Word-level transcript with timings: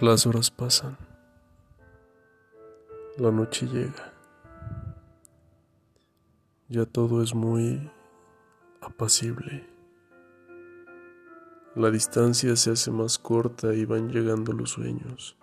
Las 0.00 0.26
horas 0.26 0.50
pasan. 0.50 0.98
La 3.16 3.30
noche 3.30 3.64
llega. 3.66 4.12
Ya 6.68 6.84
todo 6.84 7.22
es 7.22 7.32
muy 7.32 7.92
apacible. 8.80 9.64
La 11.76 11.92
distancia 11.92 12.56
se 12.56 12.72
hace 12.72 12.90
más 12.90 13.20
corta 13.20 13.72
y 13.72 13.84
van 13.84 14.10
llegando 14.10 14.52
los 14.52 14.70
sueños, 14.70 15.36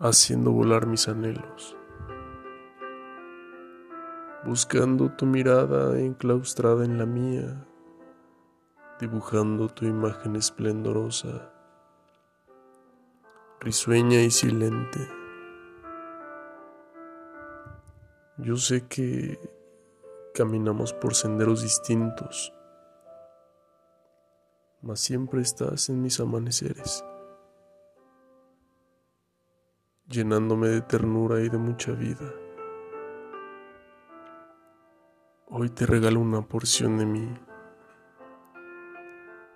haciendo 0.00 0.50
volar 0.50 0.86
mis 0.88 1.06
anhelos, 1.06 1.76
buscando 4.44 5.12
tu 5.12 5.24
mirada 5.24 6.00
enclaustrada 6.00 6.84
en 6.84 6.98
la 6.98 7.06
mía 7.06 7.67
dibujando 8.98 9.68
tu 9.68 9.84
imagen 9.84 10.34
esplendorosa, 10.34 11.52
risueña 13.60 14.20
y 14.20 14.30
silente. 14.30 15.08
Yo 18.38 18.56
sé 18.56 18.86
que 18.88 19.38
caminamos 20.34 20.92
por 20.92 21.14
senderos 21.14 21.62
distintos, 21.62 22.52
mas 24.82 25.00
siempre 25.00 25.42
estás 25.42 25.88
en 25.88 26.02
mis 26.02 26.18
amaneceres, 26.18 27.04
llenándome 30.08 30.68
de 30.68 30.80
ternura 30.80 31.40
y 31.40 31.48
de 31.48 31.58
mucha 31.58 31.92
vida. 31.92 32.32
Hoy 35.50 35.70
te 35.70 35.86
regalo 35.86 36.20
una 36.20 36.42
porción 36.42 36.98
de 36.98 37.06
mí 37.06 37.47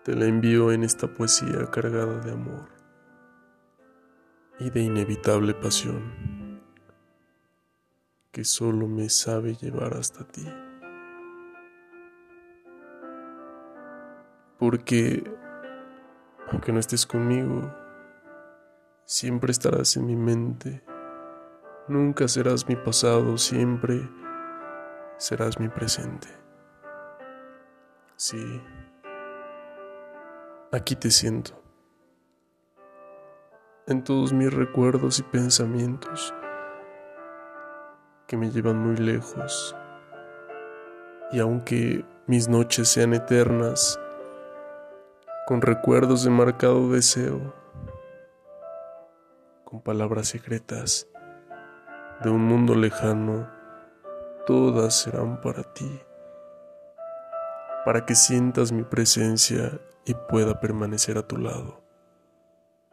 te 0.04 0.16
la 0.16 0.26
envío 0.26 0.72
en 0.72 0.82
esta 0.82 1.06
poesía 1.06 1.70
cargada 1.70 2.18
de 2.18 2.32
amor 2.32 2.68
y 4.58 4.70
de 4.70 4.80
inevitable 4.80 5.54
pasión 5.54 6.60
que 8.32 8.44
solo 8.44 8.88
me 8.88 9.08
sabe 9.10 9.54
llevar 9.54 9.94
hasta 9.94 10.24
ti. 10.24 10.48
Porque, 14.58 15.22
aunque 16.50 16.72
no 16.72 16.80
estés 16.80 17.06
conmigo, 17.06 17.72
siempre 19.04 19.52
estarás 19.52 19.96
en 19.96 20.06
mi 20.06 20.16
mente, 20.16 20.82
nunca 21.88 22.26
serás 22.26 22.68
mi 22.68 22.76
pasado, 22.76 23.36
siempre 23.36 24.08
serás 25.18 25.60
mi 25.60 25.68
presente. 25.68 26.28
Sí. 28.16 28.62
Aquí 30.74 30.96
te 30.96 31.10
siento. 31.10 31.52
En 33.86 34.02
todos 34.02 34.32
mis 34.32 34.50
recuerdos 34.50 35.18
y 35.18 35.22
pensamientos 35.22 36.32
que 38.26 38.38
me 38.38 38.50
llevan 38.50 38.78
muy 38.78 38.96
lejos. 38.96 39.76
Y 41.30 41.40
aunque 41.40 42.06
mis 42.26 42.48
noches 42.48 42.88
sean 42.88 43.12
eternas, 43.12 44.00
con 45.46 45.60
recuerdos 45.60 46.24
de 46.24 46.30
marcado 46.30 46.90
deseo, 46.90 47.52
con 49.64 49.82
palabras 49.82 50.28
secretas 50.28 51.06
de 52.24 52.30
un 52.30 52.46
mundo 52.46 52.74
lejano, 52.74 53.46
todas 54.46 54.94
serán 54.94 55.38
para 55.42 55.64
ti, 55.74 56.00
para 57.84 58.06
que 58.06 58.14
sientas 58.14 58.72
mi 58.72 58.84
presencia 58.84 59.80
y 60.04 60.14
pueda 60.28 60.60
permanecer 60.60 61.18
a 61.18 61.26
tu 61.26 61.36
lado 61.36 61.82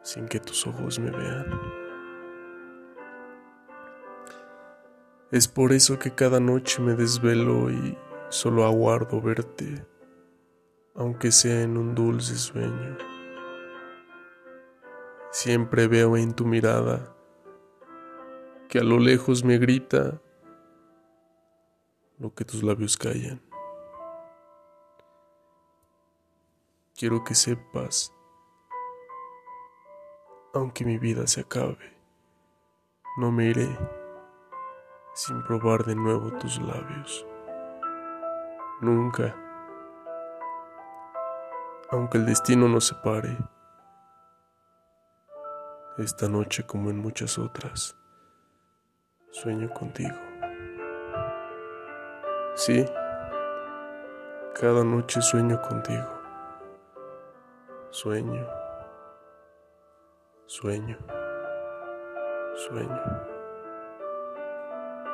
sin 0.02 0.26
que 0.28 0.40
tus 0.40 0.66
ojos 0.66 0.98
me 0.98 1.10
vean. 1.10 1.46
Es 5.30 5.46
por 5.46 5.72
eso 5.72 5.98
que 5.98 6.10
cada 6.12 6.40
noche 6.40 6.82
me 6.82 6.94
desvelo 6.94 7.70
y 7.70 7.96
solo 8.30 8.64
aguardo 8.64 9.20
verte, 9.20 9.86
aunque 10.94 11.30
sea 11.30 11.62
en 11.62 11.76
un 11.76 11.94
dulce 11.94 12.36
sueño. 12.36 12.96
Siempre 15.30 15.86
veo 15.86 16.16
en 16.16 16.34
tu 16.34 16.44
mirada 16.44 17.14
que 18.68 18.80
a 18.80 18.84
lo 18.84 18.98
lejos 18.98 19.44
me 19.44 19.58
grita 19.58 20.20
lo 22.18 22.34
que 22.34 22.44
tus 22.44 22.62
labios 22.62 22.96
callan. 22.96 23.49
Quiero 27.00 27.24
que 27.24 27.34
sepas, 27.34 28.14
aunque 30.52 30.84
mi 30.84 30.98
vida 30.98 31.26
se 31.26 31.40
acabe, 31.40 31.96
no 33.16 33.32
me 33.32 33.46
iré 33.46 33.74
sin 35.14 35.42
probar 35.44 35.86
de 35.86 35.94
nuevo 35.94 36.30
tus 36.32 36.60
labios. 36.60 37.26
Nunca, 38.82 39.34
aunque 41.90 42.18
el 42.18 42.26
destino 42.26 42.68
nos 42.68 42.88
separe, 42.88 43.34
esta 45.96 46.28
noche 46.28 46.66
como 46.66 46.90
en 46.90 46.98
muchas 46.98 47.38
otras, 47.38 47.96
sueño 49.30 49.70
contigo. 49.70 50.18
Sí, 52.56 52.84
cada 54.54 54.84
noche 54.84 55.22
sueño 55.22 55.62
contigo. 55.62 56.19
Sueño, 57.92 58.46
sueño, 60.46 60.96
sueño. 62.54 63.39